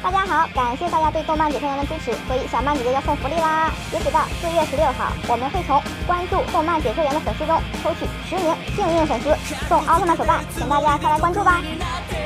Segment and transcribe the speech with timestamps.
[0.00, 3.68] 大家好，感谢大家对动漫解说员的支持，所以小曼姐姐要送福利啦！
[3.90, 9.34] 截止到四月十六号，我们会从关注动漫解说员的粉丝中抽取十名幸运粉丝
[9.68, 11.60] 送奥特曼手办，请大家快来关注吧！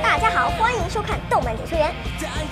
[0.02, 1.88] 大家好，欢迎收看动漫解说员。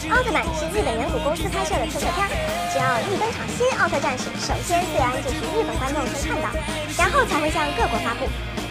[0.08, 2.24] 奥特曼是日本远古公司拍摄的特摄片，
[2.72, 6.48] 只要一登场新奥特战士，首先自然就是日本观众先看到，
[6.96, 8.24] 然后才会向各国发布。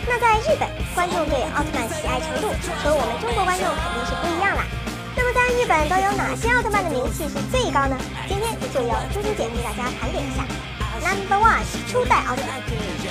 [0.10, 2.50] 那在日本，观众对奥特曼喜爱程度
[2.82, 3.14] 和我们
[5.70, 7.94] 本都有哪些奥特曼的名气是最高呢？
[8.26, 10.42] 今天就由猪猪姐给大家盘点一下。
[10.98, 12.58] Number one，初代奥特曼。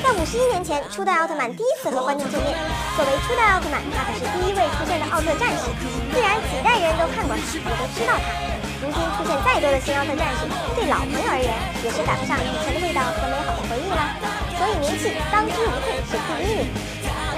[0.03, 2.51] 在五十一年前，初代奥特曼第一次和观众见面。
[2.99, 5.71] 作为初代奥特曼，他可是第一位出现的奥特战士，
[6.11, 8.27] 自然几代人都看过他，也都知道他。
[8.83, 11.55] 如今出现再多的新奥特战士，对老朋友而言
[11.87, 14.03] 也是赶不上以前的味道和美好的回忆了。
[14.59, 16.67] 所以名气当之无愧是第一名。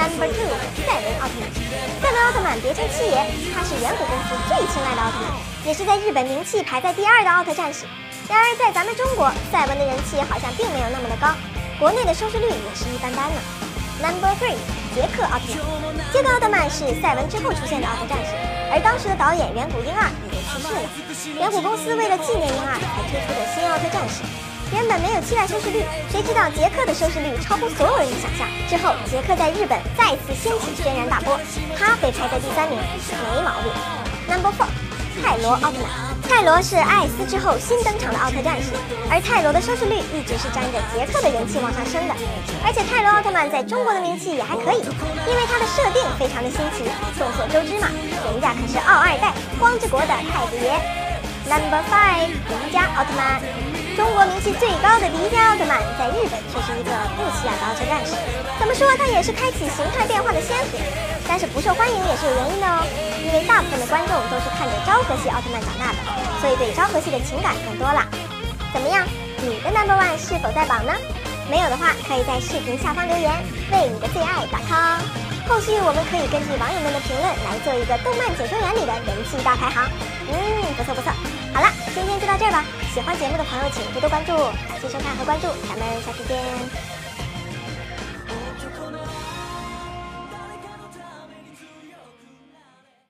[0.00, 0.48] Number two，
[0.88, 1.59] 赛文奥特曼。
[2.30, 7.86] 奥特曼别称七爷，他是远古公司最青睐的奥特曼，也是在日本名气排在第二的奥特战士。
[8.28, 11.34] 然而在咱们中国，赛文的人气好像并没有那么的高，
[11.80, 13.40] 国内的收视率也是一般般呢。
[13.98, 14.54] Number three，
[14.94, 16.06] 杰克奥特曼。
[16.12, 18.30] 杰克奥特曼是赛文之后出现的奥特战士，
[18.70, 24.22] 而当时的导演远古婴二已经去世了，远古公司为了纪念婴二才推出的新奥特战士。
[24.72, 28.46] 原本没有期待收视率，谁知道杰克的收视率超乎所有人的想象。
[28.68, 31.38] 之后，杰克在日本再次掀起轩然大波，
[31.76, 33.72] 他被排在第三名，没毛病。
[34.30, 34.70] Number four，
[35.20, 35.90] 泰罗奥特曼。
[36.22, 38.70] 泰罗是艾斯之后新登场的奥特战士，
[39.10, 42.14] 而泰罗的收视率一直是沾着杰克的人气往上升的。
[42.62, 44.78] 而且泰罗奥特曼在中国的名气也还可以，
[45.26, 46.86] 因为他的设定非常的新奇。
[47.18, 47.90] 众所周知嘛，
[48.30, 50.78] 人家可是奥二代光之国的太子爷。
[51.50, 53.42] Number five，迪迦奥特曼。
[53.96, 58.14] 中国名气最高的迪迦奥特曼，在日本却是一个不起眼的奥特战士。
[58.58, 60.78] 怎么说，他也是开启形态变化的先河，
[61.28, 62.86] 但是不受欢迎也是有原因的哦。
[63.26, 65.98] 因为大部分的观众都是看着昭和系奥特曼长大的，
[66.40, 68.06] 所以对昭和系的情感更多了。
[68.72, 69.06] 怎么样，
[69.42, 70.92] 你的 Number One 是否在榜呢？
[71.50, 73.30] 没有的话，可以在视频下方留言，
[73.72, 75.02] 为你的最爱打 call。
[75.50, 79.82] 后续我们可以根据网友们的评论来做一个动漫解说员里的人气大排行。
[80.30, 81.10] 嗯，不错不错。
[81.52, 82.64] 好了，今天就到这儿吧。
[82.94, 84.30] 喜欢节目的朋友，请多多关注，
[84.70, 86.99] 感谢收看和关注，咱们下期见。